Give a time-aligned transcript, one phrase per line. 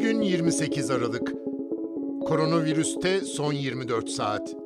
[0.00, 1.32] 28 Aralık
[2.26, 4.56] Koronavirüste son 24 saat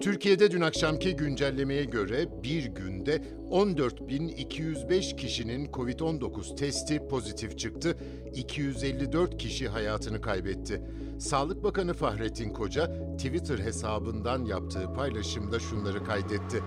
[0.00, 7.96] Türkiye'de dün akşamki güncellemeye göre bir günde 14.205 kişinin COVID-19 testi pozitif çıktı,
[8.34, 10.82] 254 kişi hayatını kaybetti.
[11.18, 16.62] Sağlık Bakanı Fahrettin Koca Twitter hesabından yaptığı paylaşımda şunları kaydetti.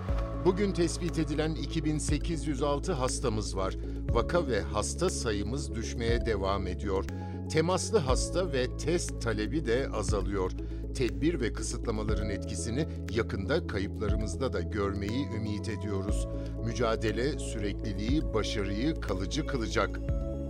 [0.46, 3.76] Bugün tespit edilen 2806 hastamız var.
[4.10, 7.06] Vaka ve hasta sayımız düşmeye devam ediyor.
[7.50, 10.52] Temaslı hasta ve test talebi de azalıyor.
[10.96, 16.28] Tedbir ve kısıtlamaların etkisini yakında kayıplarımızda da görmeyi ümit ediyoruz.
[16.66, 20.00] Mücadele sürekliliği, başarıyı kalıcı kılacak.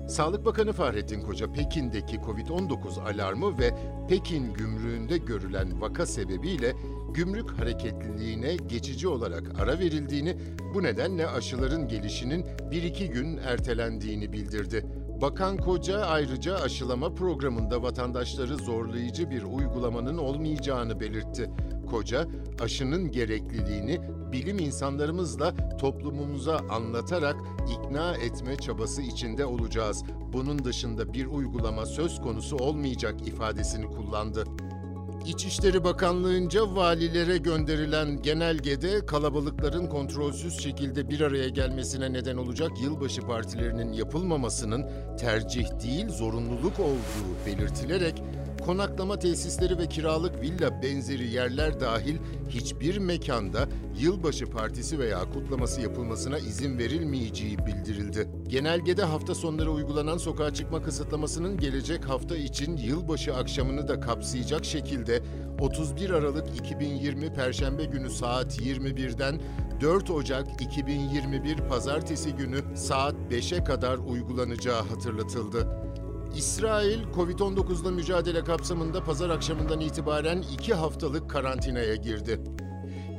[0.10, 3.74] Sağlık Bakanı Fahrettin Koca Pekin'deki Covid-19 alarmı ve
[4.10, 6.74] Pekin gümrüğünde görülen vaka sebebiyle
[7.14, 10.38] gümrük hareketliliğine geçici olarak ara verildiğini,
[10.74, 14.86] bu nedenle aşıların gelişinin 1-2 gün ertelendiğini bildirdi.
[15.22, 21.52] Bakan Koca ayrıca aşılama programında vatandaşları zorlayıcı bir uygulamanın olmayacağını belirtti.
[21.90, 22.28] Koca,
[22.62, 24.00] aşının gerekliliğini
[24.32, 27.36] bilim insanlarımızla toplumumuza anlatarak
[27.70, 30.04] ikna etme çabası içinde olacağız.
[30.34, 34.44] Bunun dışında bir uygulama söz konusu olmayacak ifadesini kullandı.
[35.28, 43.94] İçişleri Bakanlığı'nca valilere gönderilen genelgede kalabalıkların kontrolsüz şekilde bir araya gelmesine neden olacak yılbaşı partilerinin
[43.94, 44.86] yapılmamasının
[45.18, 48.24] tercih değil zorunluluk olduğu belirtilerek
[48.68, 52.18] konaklama tesisleri ve kiralık villa benzeri yerler dahil
[52.50, 53.68] hiçbir mekanda
[54.00, 58.30] yılbaşı partisi veya kutlaması yapılmasına izin verilmeyeceği bildirildi.
[58.48, 65.22] Genelgede hafta sonları uygulanan sokağa çıkma kısıtlamasının gelecek hafta için yılbaşı akşamını da kapsayacak şekilde
[65.60, 69.42] 31 Aralık 2020 Perşembe günü saat 21'den
[69.82, 75.88] 4 Ocak 2021 Pazartesi günü saat 5'e kadar uygulanacağı hatırlatıldı.
[76.36, 82.40] İsrail, Covid-19'la mücadele kapsamında pazar akşamından itibaren iki haftalık karantinaya girdi.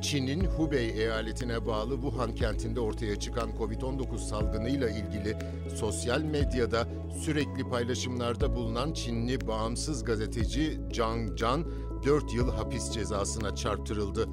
[0.01, 5.37] Çin'in Hubei eyaletine bağlı Wuhan kentinde ortaya çıkan Covid-19 salgınıyla ilgili
[5.75, 6.87] sosyal medyada
[7.23, 11.65] sürekli paylaşımlarda bulunan Çinli bağımsız gazeteci Zhang Can
[12.05, 14.27] 4 yıl hapis cezasına çarptırıldı.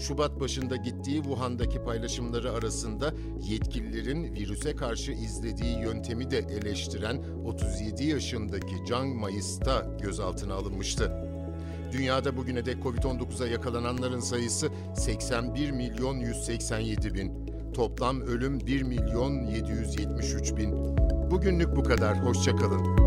[0.00, 3.14] Şubat başında gittiği Wuhan'daki paylaşımları arasında
[3.48, 11.12] yetkililerin virüse karşı izlediği yöntemi de eleştiren 37 yaşındaki Zhang Mayıs'ta gözaltına alınmıştı.
[11.92, 17.32] Dünyada bugüne dek Covid-19'a yakalananların sayısı 81 milyon 187 bin.
[17.74, 20.74] Toplam ölüm 1 milyon 773 bin.
[21.30, 22.24] Bugünlük bu kadar.
[22.24, 23.00] Hoşçakalın.